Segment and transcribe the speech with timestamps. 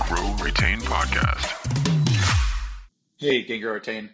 [0.00, 1.52] Grow Retain podcast.
[3.16, 4.10] Hey, Grow Retain.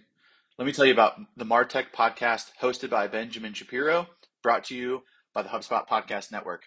[0.59, 4.09] Let me tell you about the Martech podcast hosted by Benjamin Shapiro,
[4.43, 6.65] brought to you by the HubSpot Podcast Network.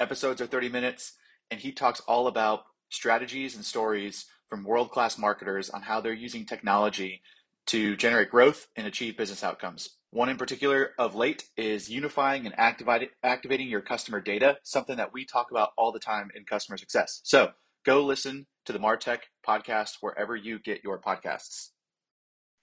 [0.00, 1.12] Episodes are 30 minutes,
[1.50, 6.12] and he talks all about strategies and stories from world class marketers on how they're
[6.12, 7.22] using technology
[7.66, 9.90] to generate growth and achieve business outcomes.
[10.10, 15.24] One in particular of late is unifying and activating your customer data, something that we
[15.24, 17.20] talk about all the time in customer success.
[17.24, 17.52] So
[17.84, 21.70] go listen to the Martech podcast wherever you get your podcasts.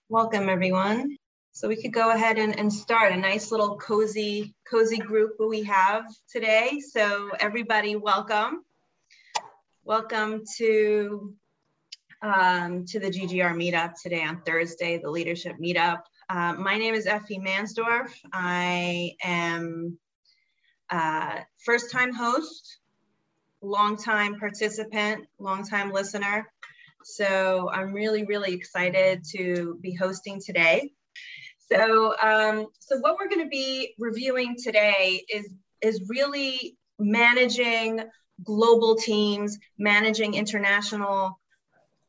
[0.08, 1.18] Welcome, everyone.
[1.52, 5.48] So we could go ahead and, and start a nice little cozy, cozy group that
[5.48, 6.80] we have today.
[6.80, 8.64] So everybody, welcome.
[9.84, 11.34] Welcome to
[12.22, 16.02] um, to the GGR meetup today on Thursday, the leadership meetup.
[16.30, 18.12] Uh, my name is Effie Mansdorf.
[18.32, 19.98] I am
[20.92, 22.78] uh, first time host,
[23.66, 26.50] long time participant, longtime listener.
[27.04, 30.92] So I'm really, really excited to be hosting today.
[31.72, 35.50] So, um, so what we're going to be reviewing today is
[35.82, 38.02] is really managing
[38.44, 41.40] global teams, managing international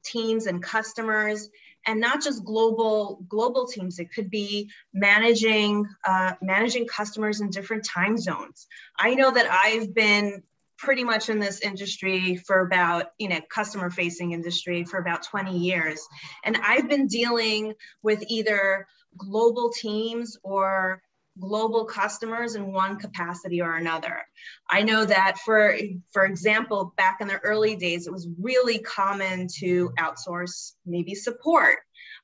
[0.04, 1.48] teams and customers
[1.86, 7.84] and not just global global teams it could be managing uh, managing customers in different
[7.84, 8.66] time zones
[8.98, 10.42] i know that i've been
[10.78, 15.56] pretty much in this industry for about you know customer facing industry for about 20
[15.56, 16.06] years
[16.44, 21.02] and i've been dealing with either global teams or
[21.38, 24.22] global customers in one capacity or another.
[24.70, 25.76] I know that for
[26.10, 31.78] for example, back in the early days, it was really common to outsource maybe support.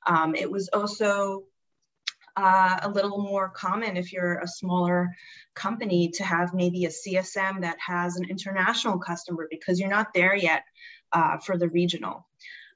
[0.07, 1.43] Um, it was also
[2.35, 5.09] uh, a little more common if you're a smaller
[5.53, 10.35] company to have maybe a CSM that has an international customer because you're not there
[10.35, 10.63] yet
[11.11, 12.27] uh, for the regional.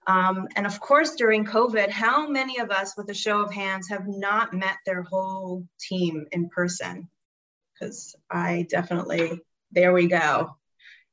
[0.05, 3.89] Um, and of course, during COVID, how many of us, with a show of hands,
[3.89, 7.09] have not met their whole team in person?
[7.73, 9.41] Because I definitely,
[9.71, 10.55] there we go.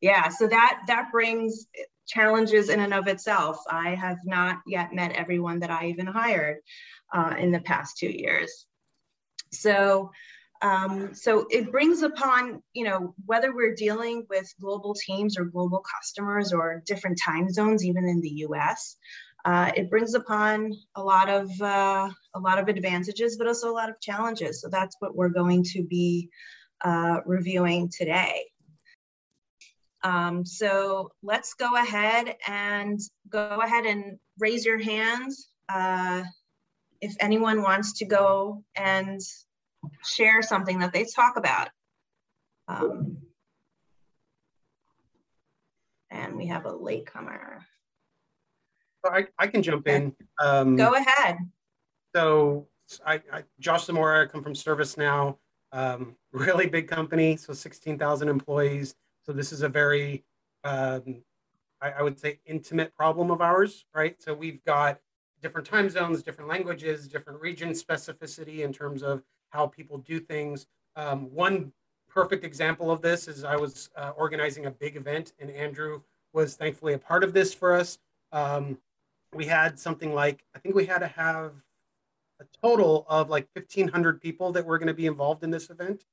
[0.00, 1.66] Yeah, so that that brings
[2.06, 3.58] challenges in and of itself.
[3.70, 6.58] I have not yet met everyone that I even hired
[7.12, 8.66] uh, in the past two years.
[9.52, 10.10] So
[10.62, 15.84] um, so it brings upon, you know, whether we're dealing with global teams or global
[15.98, 18.96] customers or different time zones, even in the US,
[19.44, 23.74] uh, it brings upon a lot of uh, a lot of advantages, but also a
[23.74, 24.62] lot of challenges.
[24.62, 26.30] So that's what we're going to be
[26.82, 28.46] uh, reviewing today.
[30.04, 33.00] Um, so let's go ahead and
[33.30, 36.22] go ahead and raise your hands uh,
[37.00, 39.20] if anyone wants to go and
[40.04, 41.70] share something that they talk about.
[42.68, 43.16] Um,
[46.10, 47.64] and we have a latecomer.
[49.06, 50.14] I, I can jump in.
[50.40, 51.36] Um, Go ahead.
[52.14, 52.68] So
[53.04, 55.36] I, I Josh Zamora, I come from ServiceNow,
[55.72, 58.94] um, really big company, so 16,000 employees.
[59.24, 60.24] So this is a very,
[60.64, 61.22] um,
[61.80, 64.20] I, I, would say, intimate problem of ours, right?
[64.20, 65.00] So we've got
[65.42, 70.66] different time zones, different languages, different region specificity in terms of how people do things.
[70.96, 71.72] Um, one
[72.08, 76.02] perfect example of this is I was uh, organizing a big event, and Andrew
[76.32, 77.98] was thankfully a part of this for us.
[78.32, 78.78] Um,
[79.32, 81.52] we had something like, I think we had to have
[82.40, 86.04] a total of like 1,500 people that were going to be involved in this event,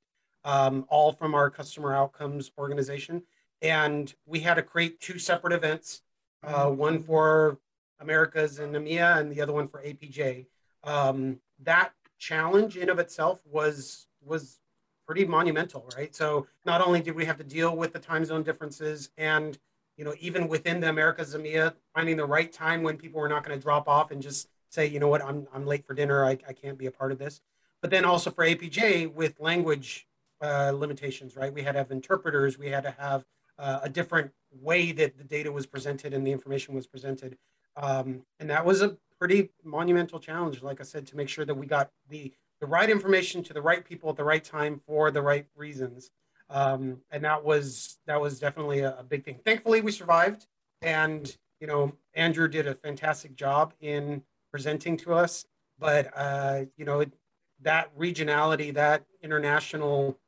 [0.44, 3.22] um, all from our customer outcomes organization.
[3.60, 6.02] And we had to create two separate events,
[6.42, 7.58] uh, one for
[8.00, 10.46] Americas and EMEA, and the other one for APJ.
[10.82, 14.58] Um, that challenge in of itself was was
[15.06, 16.14] pretty monumental, right?
[16.14, 19.58] So not only did we have to deal with the time zone differences and
[19.96, 23.44] you know even within the Americas EMEA, finding the right time when people were not
[23.44, 26.24] going to drop off and just say, you know what, I'm I'm late for dinner,
[26.24, 27.40] I, I can't be a part of this.
[27.80, 30.06] But then also for APJ with language
[30.42, 31.52] uh, limitations, right?
[31.52, 33.24] We had to have interpreters, we had to have
[33.58, 37.38] uh, a different way that the data was presented and the information was presented.
[37.76, 41.54] Um, and that was a pretty monumental challenge, like I said, to make sure that
[41.54, 45.10] we got the the right information to the right people at the right time for
[45.10, 46.12] the right reasons.
[46.48, 49.38] Um, and that was that was definitely a, a, big thing.
[49.44, 50.46] Thankfully, we survived,
[50.80, 55.44] and you know Andrew did a fantastic job in presenting to us.
[55.78, 57.12] But uh, you know it,
[57.62, 60.18] that regionality, that international,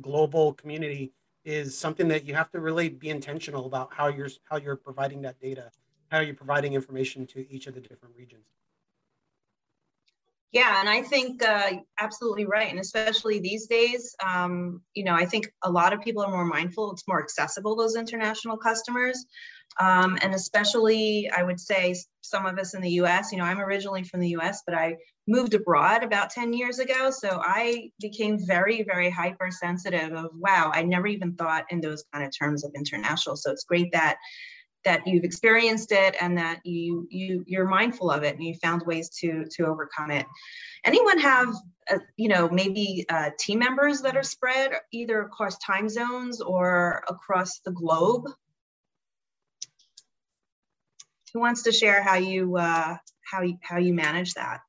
[0.00, 1.12] global community
[1.44, 5.22] is something that you have to really be intentional about how you're how you're providing
[5.22, 5.70] that data
[6.10, 8.44] how you're providing information to each of the different regions?
[10.50, 15.26] Yeah, and I think uh, absolutely right, and especially these days, um, you know, I
[15.26, 16.90] think a lot of people are more mindful.
[16.92, 19.26] It's more accessible those international customers,
[19.80, 23.32] um, and especially I would say some of us in the U.S.
[23.32, 27.10] You know, I'm originally from the U.S., but I moved abroad about 10 years ago,
[27.10, 30.12] so I became very, very hypersensitive.
[30.12, 33.36] Of wow, I never even thought in those kind of terms of international.
[33.36, 34.18] So it's great that
[34.84, 38.82] that you've experienced it and that you you you're mindful of it and you found
[38.86, 40.24] ways to to overcome it
[40.84, 41.48] anyone have
[41.90, 47.02] uh, you know maybe uh, team members that are spread either across time zones or
[47.08, 48.24] across the globe
[51.32, 52.96] who wants to share how you uh,
[53.30, 54.60] how you how you manage that?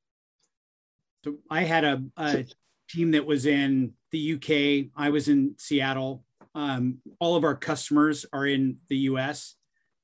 [1.23, 2.45] So i had a, a
[2.89, 6.23] team that was in the uk i was in seattle.
[6.55, 9.55] Um, all of our customers are in the us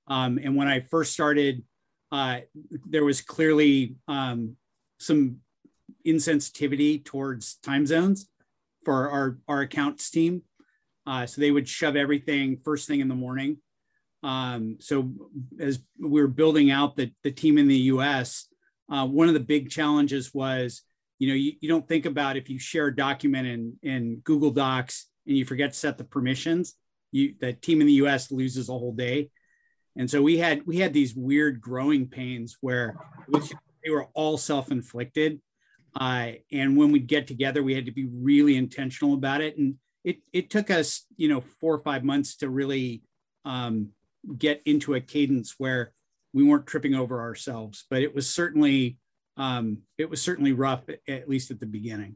[0.07, 1.63] um, and when I first started,
[2.11, 2.39] uh,
[2.87, 4.55] there was clearly um,
[4.99, 5.37] some
[6.05, 8.29] insensitivity towards time zones
[8.83, 10.43] for our, our accounts team.
[11.07, 13.57] Uh, so they would shove everything first thing in the morning.
[14.25, 15.11] Um, so
[15.59, 18.47] as we were building out the, the team in the US,
[18.91, 20.81] uh, one of the big challenges was,
[21.19, 24.49] you know, you, you don't think about if you share a document in, in Google
[24.49, 26.73] Docs and you forget to set the permissions,
[27.11, 29.29] you, the team in the US loses a whole day.
[29.95, 32.95] And so we had we had these weird growing pains where
[33.83, 35.39] they were all self-inflicted.
[35.95, 39.57] Uh, and when we'd get together, we had to be really intentional about it.
[39.57, 43.03] And it it took us, you know, four or five months to really
[43.45, 43.91] um,
[44.37, 45.93] get into a cadence where
[46.33, 47.85] we weren't tripping over ourselves.
[47.89, 48.97] But it was certainly
[49.37, 52.15] um, it was certainly rough, at least at the beginning.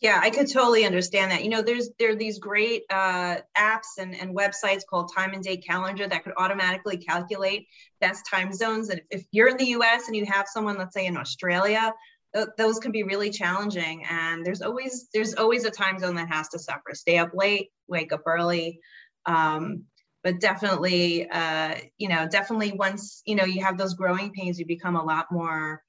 [0.00, 1.42] Yeah, I could totally understand that.
[1.42, 5.42] You know, there's there are these great uh, apps and, and websites called Time and
[5.42, 7.66] Date Calendar that could automatically calculate
[7.98, 8.90] best time zones.
[8.90, 10.06] And if you're in the U.S.
[10.06, 11.94] and you have someone, let's say in Australia,
[12.34, 14.04] th- those can be really challenging.
[14.10, 16.92] And there's always there's always a time zone that has to suffer.
[16.92, 18.80] Stay up late, wake up early.
[19.24, 19.84] Um,
[20.26, 24.66] but definitely, uh, you know, definitely once you know you have those growing pains, you
[24.66, 25.80] become a lot more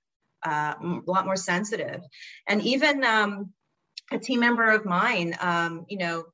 [0.46, 2.02] uh, a lot more sensitive.
[2.48, 3.50] And even um,
[4.12, 6.26] a team member of mine, um, you know,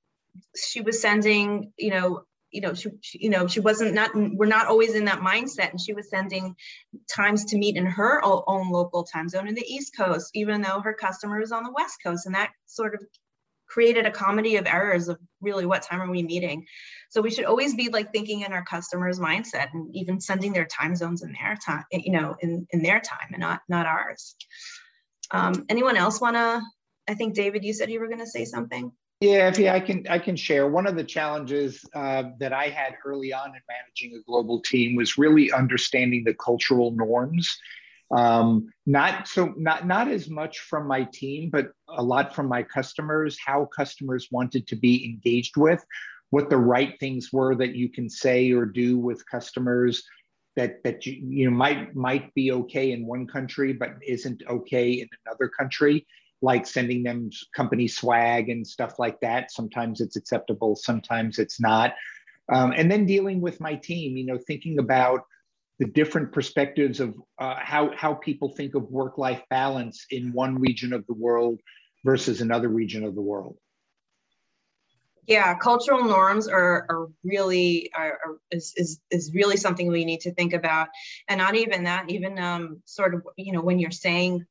[0.53, 4.47] she was sending, you know, you know, she, she, you know, she wasn't not, we're
[4.47, 5.71] not always in that mindset.
[5.71, 6.55] And she was sending
[7.09, 10.81] times to meet in her own local time zone in the East Coast, even though
[10.81, 12.25] her customer is on the West Coast.
[12.25, 13.01] And that sort of
[13.73, 16.65] created a comedy of errors of really what time are we meeting.
[17.09, 20.65] So we should always be like thinking in our customers' mindset and even sending their
[20.65, 24.35] time zones in their time, you know, in, in their time and not, not ours.
[25.31, 26.61] Um, anyone else want to
[27.07, 28.91] I think David, you said you were going to say something.
[29.21, 30.67] Yeah, if yeah, I can I can share.
[30.67, 34.95] One of the challenges uh, that I had early on in managing a global team
[34.95, 37.57] was really understanding the cultural norms.
[38.15, 42.63] Um, not so not not as much from my team, but a lot from my
[42.63, 43.37] customers.
[43.43, 45.83] How customers wanted to be engaged with,
[46.29, 50.03] what the right things were that you can say or do with customers
[50.55, 54.91] that that you you know might might be okay in one country but isn't okay
[54.91, 56.05] in another country
[56.43, 59.49] like sending them company swag and stuff like that.
[59.49, 61.93] Sometimes it's acceptable, sometimes it's not.
[62.51, 65.21] Um, and then dealing with my team, you know, thinking about
[65.79, 70.59] the different perspectives of uh, how, how people think of work life balance in one
[70.59, 71.59] region of the world
[72.03, 73.57] versus another region of the world.
[75.25, 80.19] Yeah, cultural norms are, are really are, are, is, is is really something we need
[80.21, 80.89] to think about,
[81.29, 82.09] and not even that.
[82.09, 84.45] Even um, sort of you know when you're saying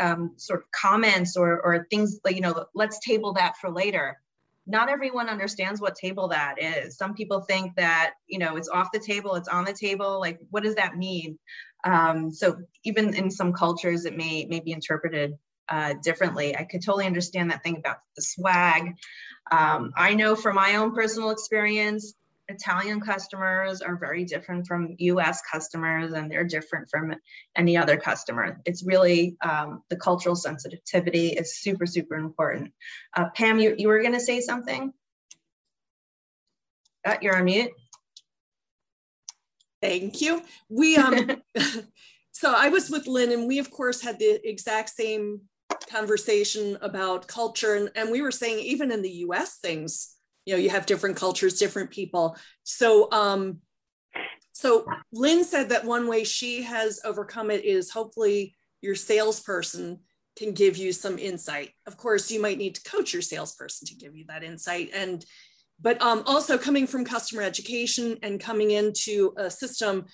[0.00, 4.20] um, sort of comments or, or things like, you know, let's table that for later.
[4.66, 6.96] Not everyone understands what table that is.
[6.96, 10.20] Some people think that, you know, it's off the table, it's on the table.
[10.20, 11.38] Like, what does that mean?
[11.84, 15.34] Um, so even in some cultures, it may, may be interpreted
[15.68, 16.56] uh, differently.
[16.56, 18.94] I could totally understand that thing about the swag.
[19.50, 22.14] Um, I know from my own personal experience,
[22.50, 27.14] Italian customers are very different from US customers and they're different from
[27.56, 28.60] any other customer.
[28.64, 32.72] It's really um, the cultural sensitivity is super, super important.
[33.16, 34.92] Uh, Pam, you, you were going to say something?
[37.04, 37.70] Uh, you're on mute.
[39.80, 40.42] Thank you.
[40.68, 41.42] We um
[42.32, 45.40] so I was with Lynn and we of course had the exact same
[45.88, 50.60] conversation about culture and, and we were saying even in the US things you know
[50.60, 53.58] you have different cultures different people so um
[54.52, 59.98] so lynn said that one way she has overcome it is hopefully your salesperson
[60.36, 63.94] can give you some insight of course you might need to coach your salesperson to
[63.94, 65.24] give you that insight and
[65.82, 70.04] but um, also coming from customer education and coming into a system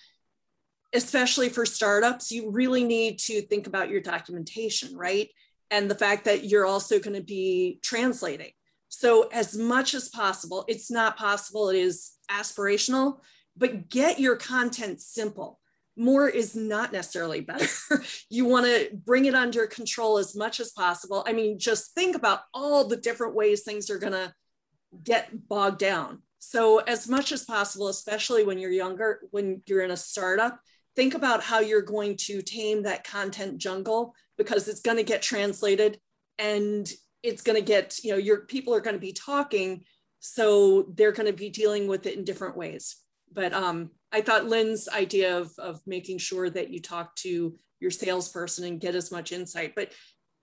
[0.96, 5.28] especially for startups, you really need to think about your documentation, right?
[5.70, 8.52] And the fact that you're also going to be translating.
[8.98, 13.18] So, as much as possible, it's not possible, it is aspirational,
[13.54, 15.60] but get your content simple.
[15.98, 17.68] More is not necessarily better.
[18.30, 21.22] you want to bring it under control as much as possible.
[21.28, 24.32] I mean, just think about all the different ways things are going to
[25.04, 26.22] get bogged down.
[26.38, 30.58] So, as much as possible, especially when you're younger, when you're in a startup,
[30.94, 35.20] think about how you're going to tame that content jungle because it's going to get
[35.20, 36.00] translated
[36.38, 36.90] and
[37.26, 39.84] it's going to get, you know, your people are going to be talking.
[40.20, 42.96] So, they're going to be dealing with it in different ways.
[43.32, 47.90] But um, I thought Lynn's idea of, of making sure that you talk to your
[47.90, 49.74] salesperson and get as much insight.
[49.74, 49.92] But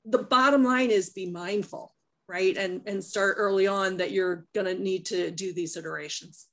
[0.06, 1.94] the bottom line is be mindful
[2.28, 2.56] right?
[2.58, 6.48] And, and start early on that you're going to need to do these iterations.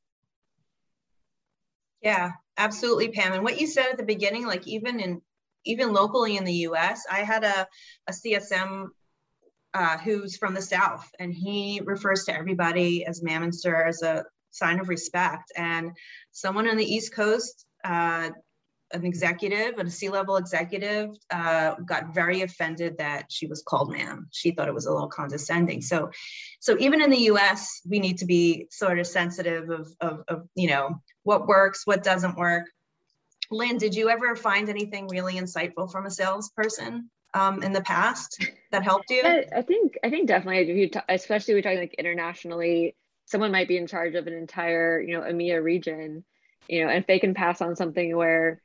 [2.03, 3.33] Yeah, absolutely, Pam.
[3.33, 5.23] And what you said at the beginning, like even in
[5.67, 7.67] even locally in the U.S., I had a,
[8.07, 8.87] a CSM
[9.75, 14.03] uh, who's from the South, and he refers to everybody as ma'am and sir as
[14.03, 15.53] a sign of respect.
[15.57, 15.93] And
[16.33, 18.31] someone on the East Coast uh,
[18.93, 24.29] an executive, a C-level executive, uh, got very offended that she was called ma'am.
[24.33, 25.81] She thought it was a little condescending.
[25.81, 26.11] So,
[26.59, 30.49] so even in the U.S., we need to be sort of sensitive of, of, of
[30.55, 32.67] you know, what works, what doesn't work.
[33.51, 38.45] Lynn, did you ever find anything really insightful from a salesperson um, in the past
[38.73, 39.23] that helped you?
[39.25, 40.71] I think I think definitely.
[40.71, 42.97] If you t- especially we're talking like internationally,
[43.27, 46.25] someone might be in charge of an entire you know EMEA region,
[46.69, 48.61] you know, and if they can pass on something where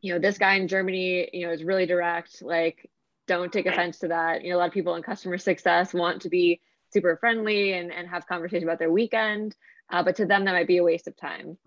[0.00, 2.42] you know, this guy in Germany, you know, is really direct.
[2.42, 2.90] Like,
[3.26, 4.42] don't take offense to that.
[4.42, 6.60] You know, a lot of people in customer success want to be
[6.92, 9.54] super friendly and, and have conversation about their weekend.
[9.90, 11.58] Uh, but to them, that might be a waste of time.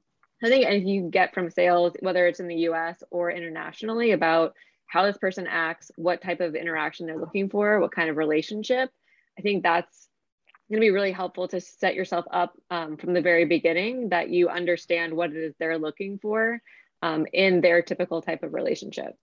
[0.44, 4.56] I think if you get from sales, whether it's in the US or internationally, about
[4.88, 8.90] how this person acts, what type of interaction they're looking for, what kind of relationship,
[9.38, 10.08] I think that's
[10.70, 14.30] going to be really helpful to set yourself up um, from the very beginning that
[14.30, 16.62] you understand what it is they're looking for
[17.02, 19.18] um, in their typical type of relationship.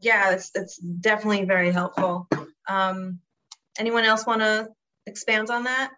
[0.00, 2.28] Yeah, it's, it's definitely very helpful.
[2.68, 3.20] Um,
[3.78, 4.68] anyone else want to
[5.06, 5.90] expand on that?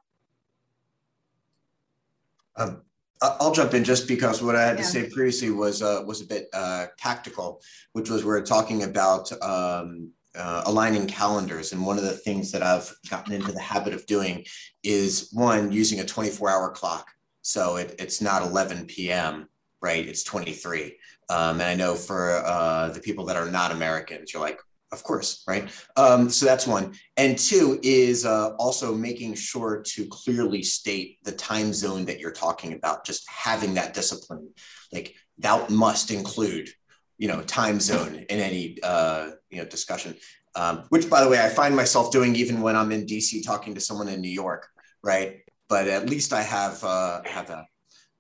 [2.57, 2.83] Um,
[3.23, 4.85] I'll jump in just because what I had yeah.
[4.85, 7.61] to say previously was uh, was a bit uh, tactical,
[7.93, 11.73] which was we are talking about um, uh, aligning calendars.
[11.73, 14.45] And one of the things that I've gotten into the habit of doing
[14.83, 17.09] is one using a 24 hour clock.
[17.43, 19.49] So it, it's not 11 p.m
[19.81, 20.07] right?
[20.07, 20.97] It's 23.
[21.31, 25.03] Um, and I know for uh, the people that are not Americans, you're like, of
[25.05, 25.69] course, right?
[25.97, 26.95] Um, so that's one.
[27.17, 32.33] And two is uh, also making sure to clearly state the time zone that you're
[32.33, 34.49] talking about, just having that discipline.
[34.93, 36.71] Like that must include,
[37.19, 40.17] you know, time zone in any, uh, you know, discussion.
[40.55, 43.75] Um, which, by the way, I find myself doing even when I'm in DC talking
[43.75, 44.67] to someone in New York,
[45.05, 45.41] right?
[45.69, 47.67] But at least I have uh, have that.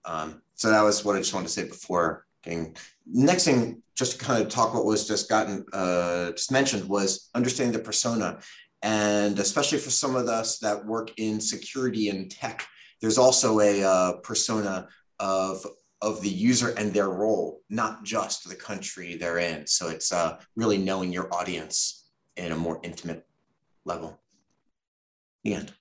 [0.04, 2.76] Um, so that was what I just wanted to say before getting
[3.12, 7.30] next thing just to kind of talk what was just gotten uh, just mentioned was
[7.34, 8.38] understanding the persona.
[8.82, 12.66] And especially for some of us that work in security and tech
[13.00, 14.88] there's also a uh, persona
[15.20, 15.64] of
[16.00, 19.66] of the user and their role not just the country they're in.
[19.66, 23.26] So it's uh, really knowing your audience in a more intimate
[23.84, 24.20] level.
[25.42, 25.72] The end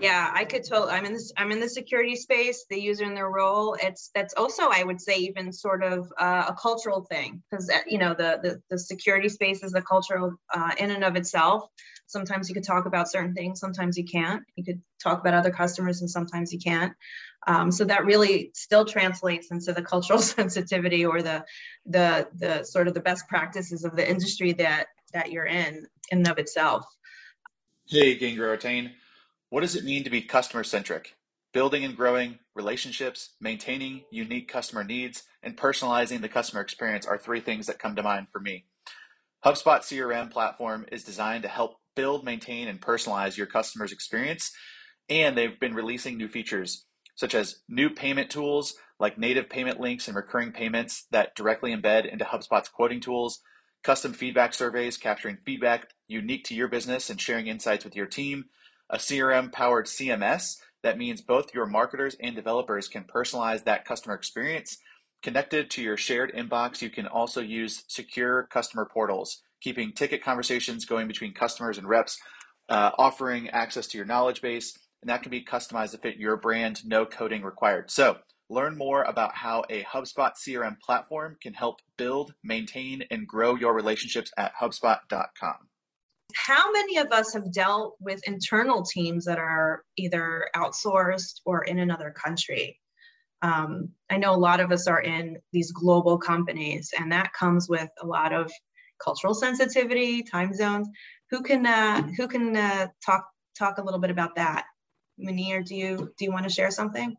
[0.00, 0.92] yeah, I could totally.
[0.92, 1.32] I'm in this.
[1.38, 2.66] I'm in the security space.
[2.68, 3.76] The user in their role.
[3.80, 7.78] It's that's also, I would say, even sort of uh, a cultural thing because uh,
[7.86, 11.70] you know the, the the security space is a cultural uh, in and of itself.
[12.08, 13.58] Sometimes you could talk about certain things.
[13.58, 14.42] Sometimes you can't.
[14.54, 16.92] You could talk about other customers, and sometimes you can't.
[17.46, 21.42] Um, so that really still translates into the cultural sensitivity or the
[21.86, 26.18] the the sort of the best practices of the industry that that you're in in
[26.18, 26.84] and of itself.
[27.88, 28.90] Hey, Artane.
[29.48, 31.16] What does it mean to be customer centric?
[31.52, 37.40] Building and growing relationships, maintaining unique customer needs, and personalizing the customer experience are three
[37.40, 38.66] things that come to mind for me.
[39.44, 44.50] HubSpot CRM platform is designed to help build, maintain, and personalize your customer's experience.
[45.08, 46.84] And they've been releasing new features
[47.16, 52.10] such as new payment tools like native payment links and recurring payments that directly embed
[52.10, 53.40] into HubSpot's quoting tools,
[53.82, 58.46] custom feedback surveys capturing feedback unique to your business and sharing insights with your team,
[58.90, 60.56] a CRM powered CMS.
[60.82, 64.78] That means both your marketers and developers can personalize that customer experience.
[65.22, 70.84] Connected to your shared inbox, you can also use secure customer portals, keeping ticket conversations
[70.84, 72.18] going between customers and reps,
[72.68, 76.36] uh, offering access to your knowledge base, and that can be customized to fit your
[76.36, 77.90] brand, no coding required.
[77.90, 83.56] So, Learn more about how a HubSpot CRM platform can help build, maintain, and grow
[83.56, 85.68] your relationships at HubSpot.com.
[86.34, 91.78] How many of us have dealt with internal teams that are either outsourced or in
[91.78, 92.78] another country?
[93.42, 97.68] Um, I know a lot of us are in these global companies, and that comes
[97.68, 98.50] with a lot of
[99.02, 100.88] cultural sensitivity, time zones.
[101.30, 103.26] Who can uh, who can uh, talk
[103.58, 104.64] talk a little bit about that?
[105.20, 107.16] Munir, do you do you want to share something?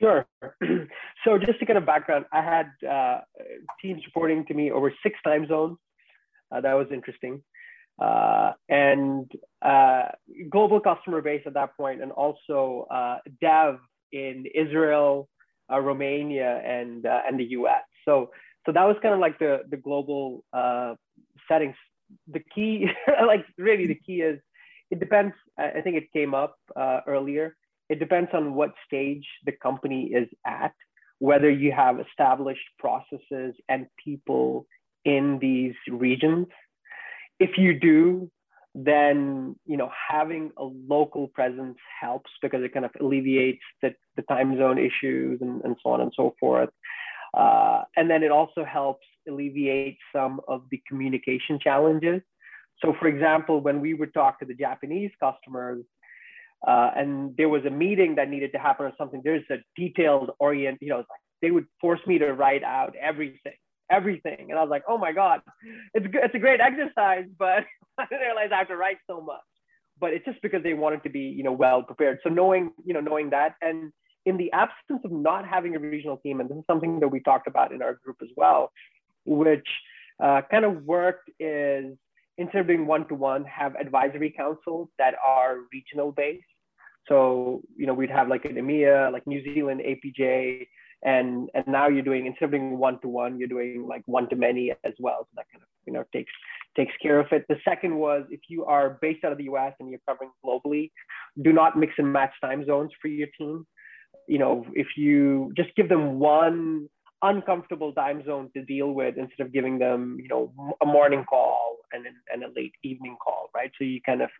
[0.00, 0.26] Sure.
[1.24, 3.20] so just to get a background, I had uh,
[3.82, 5.76] teams reporting to me over six time zones.
[6.52, 7.42] Uh, that was interesting.
[7.98, 9.30] Uh, and
[9.62, 10.04] uh,
[10.50, 13.78] global customer base at that point, and also uh, dev
[14.12, 15.28] in Israel,
[15.72, 17.82] uh, Romania, and and the U.S.
[18.04, 18.30] So
[18.66, 20.44] so that was kind of like the the global
[21.48, 21.76] settings.
[22.32, 22.86] The key,
[23.26, 24.38] like really, the key is
[24.90, 25.34] it depends.
[25.58, 26.56] I think it came up
[27.06, 27.56] earlier
[27.88, 30.74] it depends on what stage the company is at,
[31.18, 34.66] whether you have established processes and people
[35.04, 36.46] in these regions.
[37.40, 38.30] If you do,
[38.74, 44.22] then you know having a local presence helps because it kind of alleviates the, the
[44.22, 46.70] time zone issues and, and so on and so forth.
[47.36, 52.22] Uh, and then it also helps alleviate some of the communication challenges.
[52.82, 55.84] So, for example, when we would talk to the Japanese customers,
[56.66, 59.20] uh, and there was a meeting that needed to happen or something.
[59.22, 61.04] There's a detailed orient, you know,
[61.40, 63.52] they would force me to write out everything,
[63.90, 64.46] everything.
[64.50, 65.40] And I was like, oh my God,
[65.94, 66.22] it's good.
[66.24, 67.64] It's a great exercise, but
[67.98, 69.40] I didn't realize I have to write so much.
[70.00, 72.18] But it's just because they wanted to be, you know, well prepared.
[72.22, 73.92] So knowing, you know, knowing that and
[74.26, 77.20] in the absence of not having a regional team, and this is something that we
[77.20, 78.70] talked about in our group as well,
[79.24, 79.66] which
[80.22, 81.96] uh, kind of worked is
[82.36, 86.44] instead of doing one-to-one, have advisory councils that are regional based.
[87.08, 90.66] So, you know, we'd have like an EMEA, like New Zealand, APJ,
[91.02, 95.20] and and now you're doing instead of doing one-to-one, you're doing like one-to-many as well.
[95.20, 96.32] So that kind of, you know, takes
[96.76, 97.44] takes care of it.
[97.48, 100.90] The second was if you are based out of the US and you're covering globally,
[101.42, 103.66] do not mix and match time zones for your team.
[104.26, 106.88] You know, if you just give them one
[107.22, 111.78] uncomfortable time zone to deal with instead of giving them, you know, a morning call
[111.92, 113.70] and, and a late evening call, right?
[113.78, 114.30] So you kind of,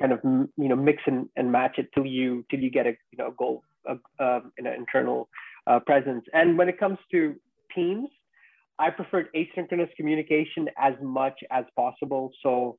[0.00, 2.96] kind of, you know, mix and, and match it till you, till you get a,
[3.10, 5.28] you know, goal, uh, an internal
[5.68, 6.24] uh, presence.
[6.32, 7.36] And when it comes to
[7.74, 8.08] teams,
[8.78, 12.30] I preferred asynchronous communication as much as possible.
[12.42, 12.78] So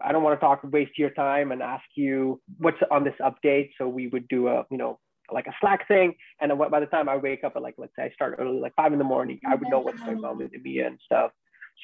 [0.00, 3.70] I don't want to talk, waste your time and ask you what's on this update.
[3.78, 4.98] So we would do a, you know,
[5.32, 6.14] like a Slack thing.
[6.40, 8.74] And by the time I wake up at like, let's say I start early, like
[8.76, 11.30] five in the morning, I would know what's going on with EMEA and stuff.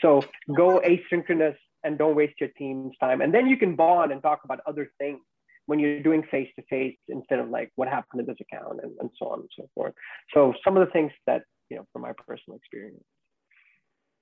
[0.02, 0.22] So
[0.54, 3.22] go asynchronous and don't waste your team's time.
[3.22, 5.20] And then you can bond and talk about other things
[5.68, 8.92] when you're doing face to face instead of like what happened to this account and,
[9.00, 9.92] and so on and so forth.
[10.32, 13.04] So some of the things that, you know, from my personal experience.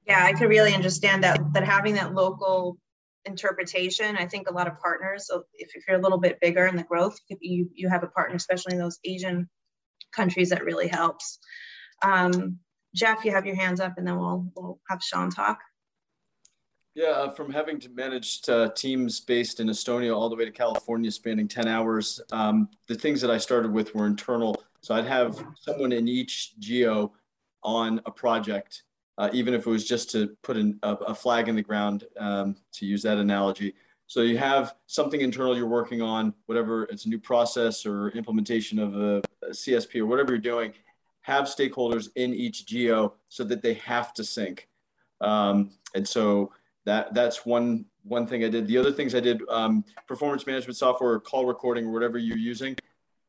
[0.08, 2.78] Yeah, I could really understand that that having that local
[3.24, 4.16] interpretation.
[4.16, 6.74] I think a lot of partners, so if, if you're a little bit bigger in
[6.74, 9.48] the growth, you, you have a partner, especially in those Asian
[10.12, 11.38] countries, that really helps.
[12.02, 12.58] Um,
[12.92, 15.60] Jeff, you have your hands up and then we'll, we'll have Sean talk.
[16.96, 20.50] Yeah, uh, from having to manage uh, teams based in Estonia all the way to
[20.50, 24.64] California, spanning 10 hours, um, the things that I started with were internal.
[24.80, 27.12] So I'd have someone in each geo
[27.62, 28.82] on a project
[29.18, 32.56] uh, even if it was just to put a, a, flag in the ground, um,
[32.72, 33.74] to use that analogy.
[34.06, 38.78] So you have something internal you're working on, whatever it's a new process or implementation
[38.78, 40.72] of a, a CSP or whatever you're doing,
[41.22, 44.68] have stakeholders in each geo so that they have to sync.
[45.20, 46.52] Um, and so
[46.86, 48.66] that that's one one thing I did.
[48.66, 52.76] The other things I did, um, performance management software, call recording, or whatever you're using.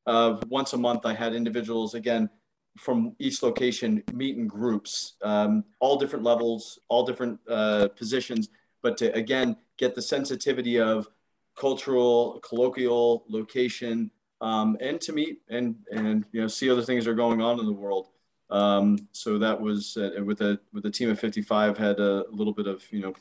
[0.06, 2.30] Uh, once a month, I had individuals again
[2.78, 8.50] from each location meet in groups, um, all different levels, all different uh, positions,
[8.84, 11.08] but to again get the sensitivity of
[11.56, 17.12] cultural, colloquial, location, um, and to meet and and you know see other things that
[17.12, 18.10] are going on in the world.
[18.50, 22.54] Um, so that was uh, with a with a team of 55 had a little
[22.54, 23.13] bit of you know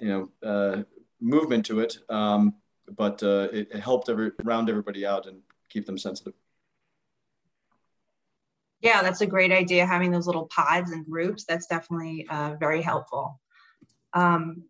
[0.00, 0.82] you know uh,
[1.20, 2.54] movement to it, um,
[2.96, 6.34] but uh, it, it helped every round everybody out and keep them sensitive.
[8.80, 9.86] Yeah, that's a great idea.
[9.86, 13.40] Having those little pods and groups, that's definitely uh, very helpful.
[14.12, 14.64] Um,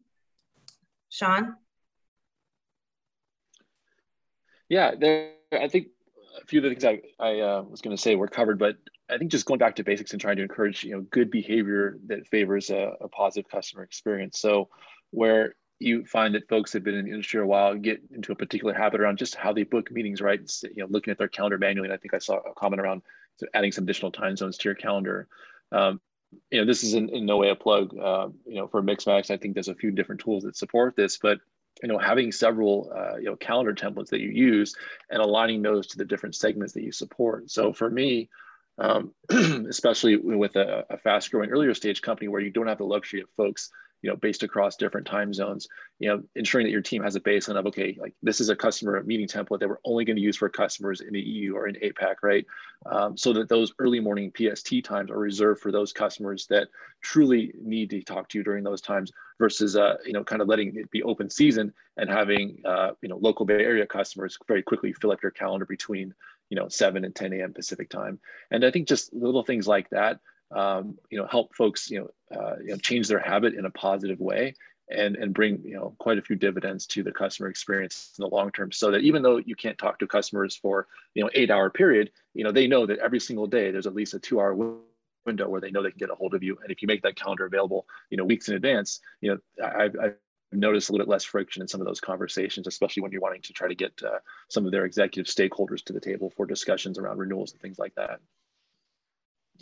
[1.09, 1.57] Sean?
[4.68, 5.33] Yeah, there.
[5.53, 5.88] I think
[6.40, 8.77] a few of the things I, I uh, was going to say were covered, but
[9.11, 11.98] I think just going back to basics and trying to encourage you know good behavior
[12.07, 14.38] that favors a, a positive customer experience.
[14.38, 14.68] So
[15.12, 18.37] where you find that folks have been in the industry a while get into a
[18.37, 20.40] particular habit around just how they book meetings, right?
[20.62, 21.88] You know, looking at their calendar manually.
[21.88, 23.03] And I think I saw a comment around
[23.55, 25.29] adding some additional time zones to your calendar.
[25.72, 26.01] Um,
[26.51, 27.96] you know, this is in, in no way a plug.
[27.96, 31.18] Uh, you know, for Mixmax, I think there's a few different tools that support this,
[31.18, 31.38] but
[31.83, 34.75] you know, having several uh, you know calendar templates that you use
[35.11, 37.51] and aligning those to the different segments that you support.
[37.51, 38.31] So for me,
[38.79, 42.85] um, especially with a, a fast growing earlier stage company where you don't have the
[42.85, 43.70] luxury of folks
[44.03, 45.69] you know, based across different time zones,
[46.01, 48.57] you know, ensuring that your team has a baseline of, okay, like this is a
[48.57, 51.69] customer meeting template that we're only going to use for customers in the EU or
[51.69, 52.45] in APAC, right?
[52.85, 56.69] Um, so that those early morning PST times are reserved for those customers that
[57.01, 60.49] truly need to talk to you during those times versus, uh, you know, kind of
[60.49, 64.62] letting it be open season and having, uh, you know, local Bay Area customers very
[64.62, 66.12] quickly fill up your calendar between,
[66.51, 67.53] you know, 7 and 10 a.m.
[67.53, 68.19] Pacific time.
[68.51, 70.19] And I think just little things like that
[70.55, 73.71] um, you know, help folks, you know, uh, you know, change their habit in a
[73.71, 74.55] positive way
[74.91, 78.29] and, and bring, you know, quite a few dividends to the customer experience in the
[78.29, 81.51] long term so that even though you can't talk to customers for, you know, eight
[81.51, 84.41] hour period, you know, they know that every single day there's at least a two
[84.41, 84.55] hour
[85.25, 86.59] window where they know they can get a hold of you.
[86.62, 89.97] And if you make that calendar available, you know, weeks in advance, you know, I've,
[90.01, 90.15] I've
[90.53, 93.43] noticed a little bit less friction in some of those conversations, especially when you're wanting
[93.43, 96.99] to try to get uh, some of their executive stakeholders to the table for discussions
[96.99, 98.21] around renewals and things like that.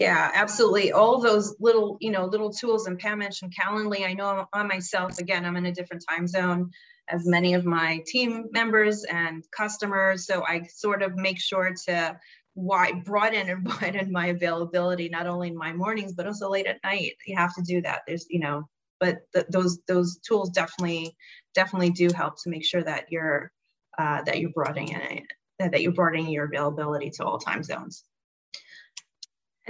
[0.00, 0.92] Yeah, absolutely.
[0.92, 4.06] All those little, you know, little tools and Pam mentioned Calendly.
[4.06, 6.70] I know on myself, again, I'm in a different time zone
[7.08, 10.26] as many of my team members and customers.
[10.26, 12.18] So I sort of make sure to
[12.54, 16.78] why broaden and widen my availability, not only in my mornings, but also late at
[16.82, 17.12] night.
[17.26, 18.02] You have to do that.
[18.08, 18.64] There's, you know,
[19.00, 21.14] but th those those tools definitely
[21.54, 23.52] definitely do help to make sure that you're
[23.98, 25.24] uh, that you're broadening it,
[25.58, 28.04] that you're broadening your availability to all time zones.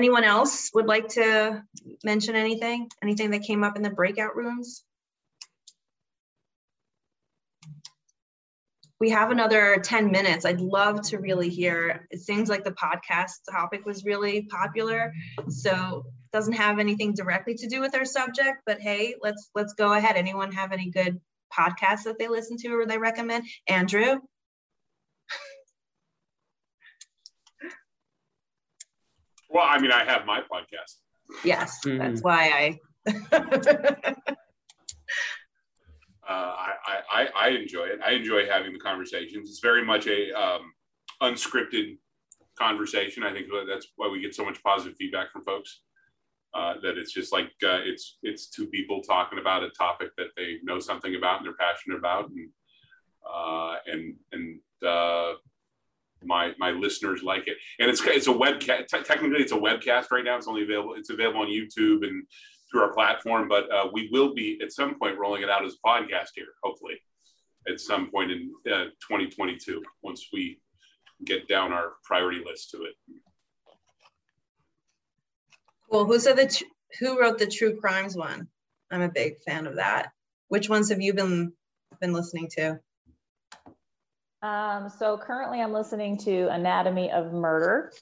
[0.00, 1.62] Anyone else would like to
[2.02, 2.88] mention anything?
[3.02, 4.82] Anything that came up in the breakout rooms?
[8.98, 10.46] We have another 10 minutes.
[10.46, 12.08] I'd love to really hear.
[12.10, 15.12] It seems like the podcast topic was really popular.
[15.50, 19.92] So doesn't have anything directly to do with our subject, but hey, let's let's go
[19.92, 20.16] ahead.
[20.16, 21.20] Anyone have any good
[21.52, 23.44] podcasts that they listen to or they recommend?
[23.66, 24.20] Andrew?
[29.50, 30.96] Well, I mean, I have my podcast.
[31.44, 31.98] Yes, mm-hmm.
[31.98, 32.78] that's why I.
[36.22, 36.72] uh, I,
[37.12, 38.00] I I enjoy it.
[38.04, 39.48] I enjoy having the conversations.
[39.48, 40.72] It's very much a um,
[41.22, 41.98] unscripted
[42.58, 43.22] conversation.
[43.22, 45.80] I think that's why we get so much positive feedback from folks.
[46.52, 50.28] Uh, that it's just like uh, it's it's two people talking about a topic that
[50.36, 52.48] they know something about and they're passionate about, and
[53.24, 55.34] uh, and and uh,
[56.24, 57.56] my my listeners like it.
[57.78, 58.88] And it's it's a webcast.
[58.88, 60.37] technically, it's a webcast right now.
[60.37, 60.94] It's only available.
[60.94, 62.24] It's available on YouTube and
[62.70, 63.48] through our platform.
[63.48, 66.46] But uh, we will be at some point rolling it out as a podcast here.
[66.62, 67.00] Hopefully,
[67.68, 70.61] at some point in uh, 2022, once we
[71.24, 72.94] get down our priority list to it.
[75.88, 76.64] Well, who said the
[76.98, 78.48] who wrote the true crimes one?
[78.90, 80.12] I'm a big fan of that.
[80.48, 81.52] Which ones have you been
[82.00, 82.80] been listening to?
[84.42, 87.92] Um, so currently I'm listening to Anatomy of Murder,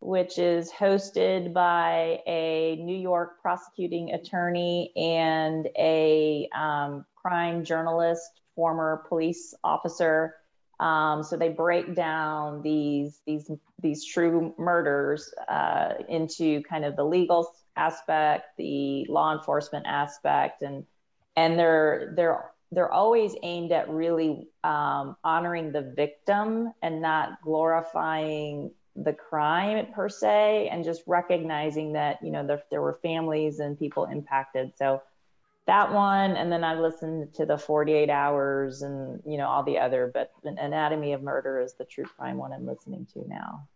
[0.00, 9.04] which is hosted by a New York prosecuting attorney and a um, crime journalist, former
[9.08, 10.36] police officer.
[10.80, 17.04] Um, so they break down these these these true murders uh, into kind of the
[17.04, 20.84] legal aspect, the law enforcement aspect, and
[21.34, 28.70] and they're they're they're always aimed at really um, honoring the victim and not glorifying
[28.96, 33.78] the crime per se and just recognizing that you know there, there were families and
[33.78, 34.72] people impacted.
[34.76, 35.02] So
[35.66, 39.78] that one and then i listened to the 48 hours and you know all the
[39.78, 43.66] other but anatomy of murder is the true crime one i'm listening to now.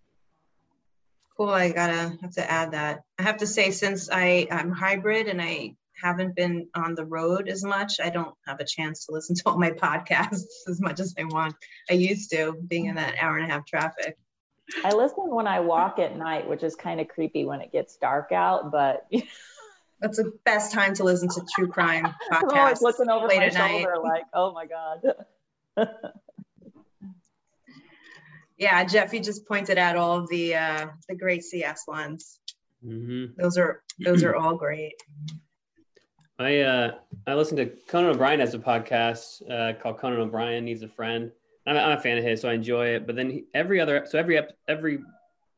[1.36, 3.02] Cool i gotta have to add that.
[3.18, 7.48] I have to say since i i'm hybrid and i haven't been on the road
[7.48, 8.00] as much.
[8.02, 11.24] I don't have a chance to listen to all my podcasts as much as I
[11.24, 11.54] want.
[11.90, 14.16] I used to being in that hour and a half traffic.
[14.84, 17.96] I listen when I walk at night, which is kind of creepy when it gets
[17.96, 19.06] dark out, but
[20.00, 22.42] that's the best time to listen to true crime podcasts.
[22.52, 24.02] I'm always looking over my shoulder night.
[24.02, 25.00] like, oh my God.
[28.56, 32.38] yeah, Jeff, you just pointed out all of the uh, the great CS ones.
[32.84, 33.40] Mm-hmm.
[33.40, 34.94] Those are those are all great.
[36.40, 36.92] I uh,
[37.26, 41.30] I listened to Conan O'Brien has a podcast uh, called Conan O'Brien Needs a Friend.
[41.66, 43.06] I'm, I'm a fan of his, so I enjoy it.
[43.06, 45.00] But then he, every other, so every every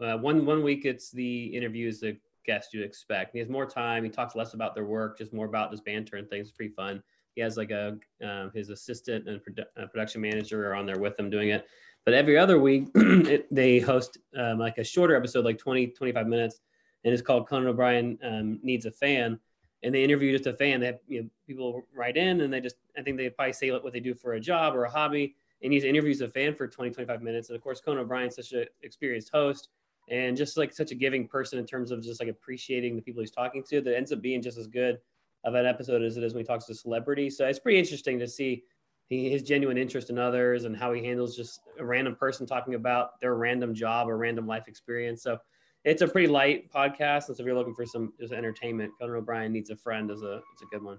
[0.03, 3.33] uh, one one week, it's the interviews the guest you expect.
[3.33, 4.03] He has more time.
[4.03, 6.49] He talks less about their work, just more about just banter and things.
[6.49, 7.01] It's pretty fun.
[7.37, 10.99] He has like a um, his assistant and produ- uh, production manager are on there
[10.99, 11.65] with him doing it.
[12.05, 16.27] But every other week, it, they host um, like a shorter episode, like 20, 25
[16.27, 16.59] minutes,
[17.05, 19.39] and it's called Conan O'Brien um, Needs a Fan.
[19.83, 20.81] And they interview just a fan.
[20.81, 23.71] They have you know, people write in and they just, I think they probably say
[23.71, 25.35] what they do for a job or a hobby.
[25.63, 27.49] And he interviews a fan for 20, 25 minutes.
[27.49, 29.69] And of course, Conan O'Brien's such an experienced host
[30.09, 33.21] and just like such a giving person in terms of just like appreciating the people
[33.21, 34.99] he's talking to that ends up being just as good
[35.45, 37.37] of an episode as it is when he talks to celebrities.
[37.37, 38.65] So it's pretty interesting to see
[39.09, 43.21] his genuine interest in others and how he handles just a random person talking about
[43.21, 45.23] their random job or random life experience.
[45.23, 45.39] So
[45.85, 47.29] it's a pretty light podcast.
[47.29, 50.23] And so if you're looking for some just entertainment, Conan O'Brien needs a friend is
[50.23, 50.99] a it's a good one.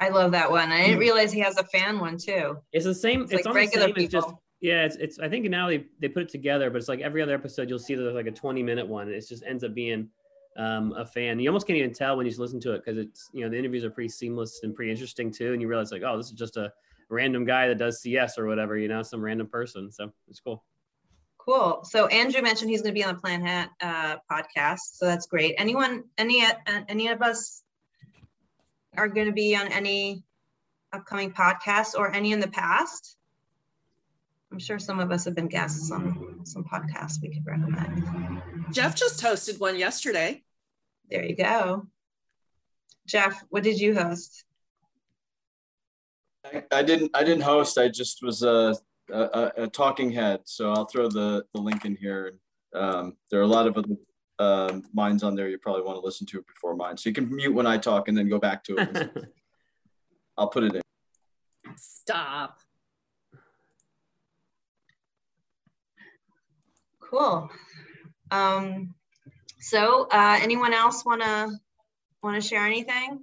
[0.00, 0.72] I love that one.
[0.72, 2.58] I didn't realize he has a fan one too.
[2.72, 3.22] It's the same.
[3.22, 3.94] It's, It's like on the regular same.
[3.96, 4.28] It's just
[4.60, 4.84] yeah.
[4.84, 5.18] It's it's.
[5.18, 7.78] I think now they they put it together, but it's like every other episode you'll
[7.78, 9.08] see there's like a 20 minute one.
[9.08, 10.08] It just ends up being
[10.56, 11.38] um, a fan.
[11.38, 13.58] You almost can't even tell when you listen to it because it's you know the
[13.58, 16.32] interviews are pretty seamless and pretty interesting too, and you realize like oh this is
[16.32, 16.72] just a
[17.12, 19.92] random guy that does CS or whatever, you know, some random person.
[19.92, 20.64] So it's cool.
[21.44, 21.84] Cool.
[21.84, 25.56] So Andrew mentioned he's going to be on the Planhat uh, podcast, so that's great.
[25.58, 26.52] Anyone, any, uh,
[26.88, 27.62] any of us
[28.96, 30.22] are going to be on any
[30.92, 33.16] upcoming podcasts or any in the past?
[34.52, 38.42] I'm sure some of us have been guests on some podcasts we could recommend.
[38.70, 40.42] Jeff just hosted one yesterday.
[41.10, 41.86] There you go.
[43.06, 44.44] Jeff, what did you host?
[46.44, 47.78] I, I didn't I didn't host.
[47.78, 48.76] I just was a,
[49.12, 50.40] a, a talking head.
[50.44, 52.38] So I'll throw the, the link in here.
[52.74, 53.96] Um, there are a lot of other
[54.38, 56.96] um, minds on there you probably want to listen to it before mine.
[56.96, 59.12] So you can mute when I talk and then go back to it.
[60.36, 60.82] I'll put it in.
[61.76, 62.58] Stop.
[67.00, 67.50] Cool.
[68.30, 68.94] Um,
[69.60, 71.52] so uh, anyone else want to
[72.22, 73.20] want to share anything?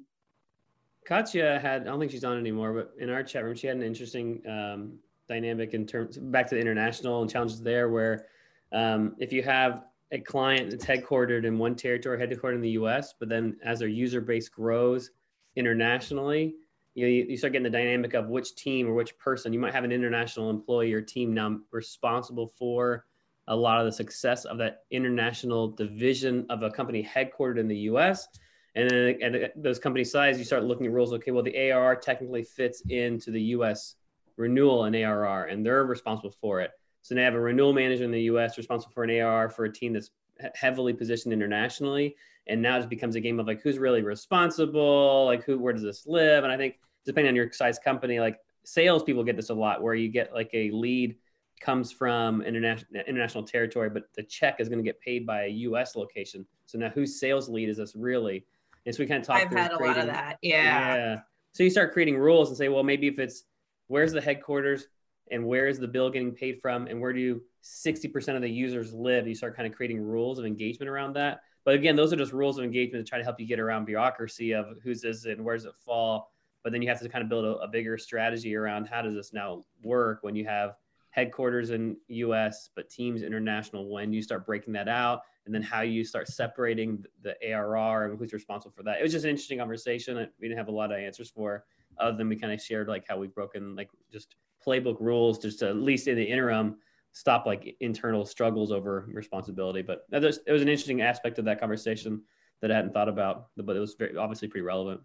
[1.05, 3.77] Katya had, I don't think she's on anymore, but in our chat room, she had
[3.77, 8.25] an interesting um, dynamic in terms back to the international and challenges there, where
[8.73, 13.13] um, if you have a client that's headquartered in one territory, headquartered in the US,
[13.17, 15.11] but then as their user base grows
[15.55, 16.55] internationally,
[16.95, 19.59] you, know, you, you start getting the dynamic of which team or which person you
[19.59, 23.05] might have an international employee or team now responsible for
[23.47, 27.77] a lot of the success of that international division of a company headquartered in the
[27.91, 28.27] US.
[28.75, 31.13] And then at those company size, you start looking at rules.
[31.13, 33.95] Okay, well, the ARR technically fits into the US
[34.39, 36.71] renewal and ARR, and they're responsible for it.
[37.01, 39.65] So now I have a renewal manager in the US responsible for an ARR for
[39.65, 40.11] a team that's
[40.55, 42.15] heavily positioned internationally.
[42.47, 45.25] And now it just becomes a game of like, who's really responsible?
[45.25, 46.43] Like, who, where does this live?
[46.43, 49.93] And I think depending on your size company, like salespeople get this a lot where
[49.93, 51.15] you get like a lead
[51.59, 55.49] comes from international international territory, but the check is going to get paid by a
[55.49, 55.95] U.S.
[55.95, 56.45] location.
[56.65, 58.45] So now, whose sales lead is this really?
[58.85, 59.41] And so we kind of talk.
[59.41, 60.37] I've had a lot of that.
[60.41, 60.95] Yeah.
[60.95, 61.19] Yeah.
[61.51, 63.43] So you start creating rules and say, well, maybe if it's
[63.89, 64.87] where's the headquarters
[65.31, 68.93] and where is the bill getting paid from and where do 60% of the users
[68.93, 71.41] live, you start kind of creating rules of engagement around that.
[71.65, 73.85] But again, those are just rules of engagement to try to help you get around
[73.85, 76.31] bureaucracy of who's this and where does it fall.
[76.63, 79.13] But then you have to kind of build a, a bigger strategy around how does
[79.13, 80.75] this now work when you have
[81.09, 85.81] headquarters in US, but teams international, when you start breaking that out, and then how
[85.81, 88.99] you start separating the ARR and who's responsible for that.
[88.99, 90.15] It was just an interesting conversation.
[90.39, 91.65] We didn't have a lot of answers for,
[91.99, 94.35] other than we kind of shared like how we've broken like just
[94.65, 96.77] playbook rules, just at least in the interim,
[97.11, 99.81] stop like internal struggles over responsibility.
[99.81, 102.21] But it was, it was an interesting aspect of that conversation
[102.61, 105.01] that I hadn't thought about, but it was very obviously pretty relevant.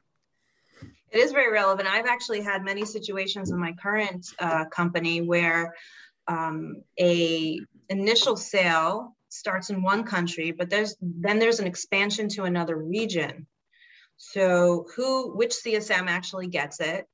[1.11, 1.89] It is very relevant.
[1.89, 5.73] I've actually had many situations in my current uh, company where
[6.27, 12.45] um, a initial sale starts in one country, but there's then there's an expansion to
[12.45, 13.47] another region.
[14.17, 17.07] So who, which CSM actually gets it?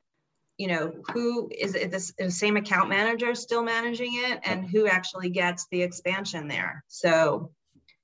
[0.58, 1.90] You know, who is it?
[1.90, 6.84] This the same account manager still managing it, and who actually gets the expansion there?
[6.86, 7.52] So,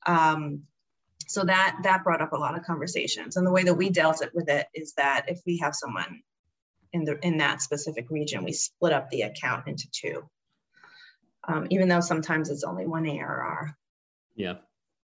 [0.06, 0.62] um,
[1.26, 3.36] so that that brought up a lot of conversations.
[3.36, 6.22] And the way that we dealt it with it is that if we have someone
[6.94, 10.28] in the in that specific region, we split up the account into two.
[11.46, 13.76] Um, even though sometimes it's only one ARR.
[14.34, 14.54] Yeah,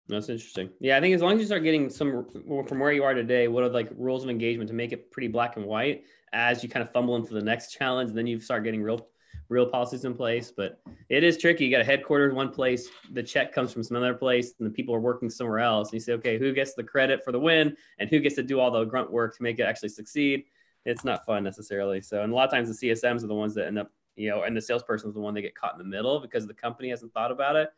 [0.07, 0.69] that's interesting.
[0.79, 2.27] Yeah, I think as long as you start getting some
[2.67, 5.29] from where you are today, what are like rules of engagement to make it pretty
[5.29, 8.39] black and white as you kind of fumble into the next challenge, and then you
[8.39, 9.07] start getting real
[9.49, 10.51] real policies in place.
[10.55, 11.65] But it is tricky.
[11.65, 14.71] You got a headquarters one place, the check comes from some other place, and the
[14.71, 15.89] people are working somewhere else.
[15.89, 18.43] And you say, okay, who gets the credit for the win, and who gets to
[18.43, 20.45] do all the grunt work to make it actually succeed?
[20.85, 22.01] It's not fun necessarily.
[22.01, 24.29] So, and a lot of times the CSMs are the ones that end up, you
[24.29, 26.53] know, and the salesperson is the one that get caught in the middle because the
[26.53, 27.69] company hasn't thought about it.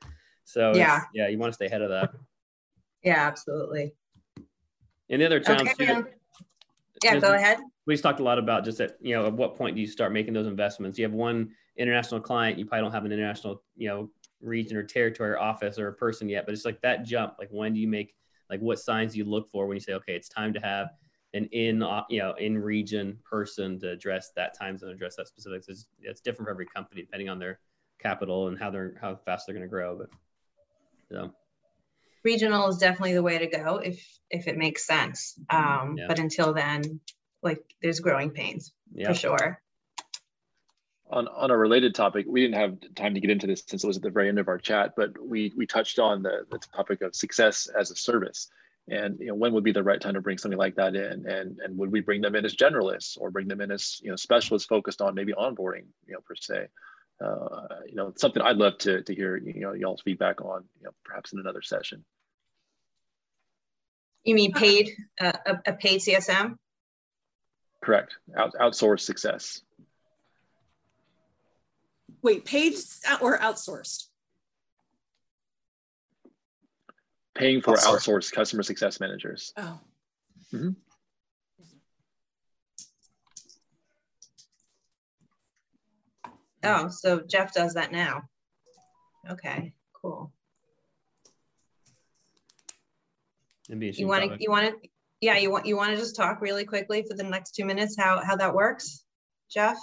[0.46, 1.02] So Yeah.
[1.14, 2.12] yeah, you want to stay ahead of that.
[3.04, 3.94] Yeah, absolutely.
[5.10, 6.08] And the other challenge Okay, too,
[7.04, 7.60] Yeah, go ahead.
[7.86, 9.88] we just talked a lot about just at you know at what point do you
[9.88, 13.62] start making those investments you have one international client, you probably don't have an international,
[13.76, 14.10] you know,
[14.42, 17.36] region or territory or office or a person yet, but it's like that jump.
[17.38, 18.16] Like when do you make
[18.50, 20.90] like what signs do you look for when you say, okay, it's time to have
[21.34, 25.28] an in uh, you know in region person to address that time zone, address that
[25.28, 25.68] specifics.
[25.68, 27.60] It's, it's different for every company depending on their
[28.00, 29.98] capital and how they're how fast they're going to grow.
[29.98, 30.10] But
[31.12, 31.32] so
[32.24, 35.40] regional is definitely the way to go if if it makes sense.
[35.50, 36.06] Um, yeah.
[36.08, 37.00] But until then,
[37.44, 39.08] like there's growing pains yeah.
[39.08, 39.62] for sure.
[41.12, 43.88] On, on a related topic, we didn't have time to get into this since it
[43.88, 46.58] was at the very end of our chat, but we we touched on the, the
[46.76, 48.50] topic of success as a service
[48.88, 51.28] and you know when would be the right time to bring something like that in
[51.28, 54.10] and and would we bring them in as generalists or bring them in as you
[54.10, 56.68] know specialists focused on maybe onboarding you know per se
[57.24, 60.86] uh, you know something i'd love to, to hear you know y'all's feedback on you
[60.86, 62.04] know perhaps in another session
[64.24, 66.58] you mean paid uh, a, a paid csm
[67.82, 69.62] correct Out, outsourced success
[72.22, 72.74] wait paid
[73.22, 74.06] or outsourced
[77.36, 79.54] paying for outsourced, outsourced customer success managers.
[79.58, 79.80] Oh.
[80.54, 80.70] Mm-hmm.
[86.66, 88.24] Oh, so Jeff does that now.
[89.30, 90.32] Okay, cool.
[93.68, 94.90] You want to, you want to,
[95.22, 97.96] yeah, you want, you want to just talk really quickly for the next two minutes
[97.98, 99.04] how how that works,
[99.50, 99.78] Jeff?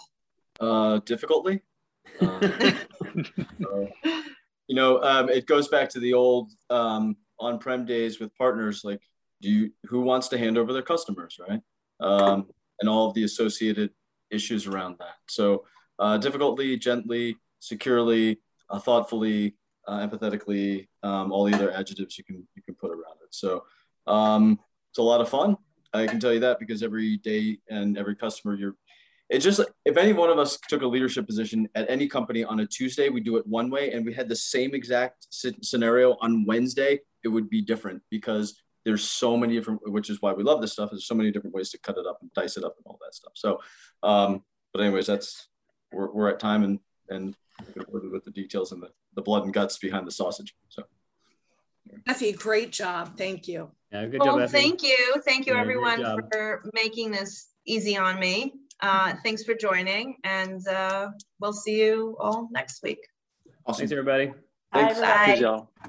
[0.60, 1.62] Uh, difficultly.
[2.20, 2.50] uh,
[4.68, 9.00] you know, um, it goes back to the old um, on-prem days with partners, like
[9.40, 11.60] do you, who wants to hand over their customers, right?
[12.00, 12.46] Um,
[12.80, 13.90] and all of the associated
[14.30, 15.16] issues around that.
[15.28, 15.64] So
[15.98, 18.38] uh, difficultly, gently, securely,
[18.70, 23.18] uh, thoughtfully, uh, empathetically, um, all the other adjectives you can you can put around
[23.22, 23.30] it.
[23.30, 23.64] So
[24.06, 24.58] um,
[24.90, 25.56] it's a lot of fun.
[25.92, 28.76] I can tell you that because every day and every customer you're
[29.32, 32.60] it's just if any one of us took a leadership position at any company on
[32.60, 36.44] a Tuesday, we do it one way, and we had the same exact scenario on
[36.44, 40.60] Wednesday, it would be different because there's so many different, which is why we love
[40.60, 40.90] this stuff.
[40.90, 42.98] There's so many different ways to cut it up and dice it up and all
[43.02, 43.32] that stuff.
[43.34, 43.60] So,
[44.02, 44.42] um,
[44.74, 45.48] but anyways, that's
[45.92, 46.78] we're, we're at time and
[47.08, 47.36] and
[47.88, 50.54] with the details and the, the blood and guts behind the sausage.
[50.68, 50.84] So.
[52.08, 53.16] Effie, great job.
[53.16, 53.70] Thank you.
[53.92, 54.50] Yeah, good well, job.
[54.50, 55.14] Thank you.
[55.24, 56.02] Thank you, yeah, everyone,
[56.32, 58.54] for making this easy on me.
[58.80, 63.06] Uh, thanks for joining, and uh, we'll see you all next week.
[63.66, 63.80] Awesome.
[63.80, 64.32] Thanks, everybody.
[64.72, 64.98] Thanks.
[64.98, 65.40] Bye.
[65.40, 65.88] Bye.